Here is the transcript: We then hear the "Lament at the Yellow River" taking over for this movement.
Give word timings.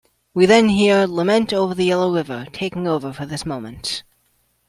We 0.33 0.47
then 0.47 0.69
hear 0.69 1.01
the 1.05 1.13
"Lament 1.13 1.53
at 1.53 1.77
the 1.77 1.85
Yellow 1.85 2.11
River" 2.11 2.47
taking 2.51 2.87
over 2.87 3.13
for 3.13 3.27
this 3.27 3.45
movement. 3.45 4.01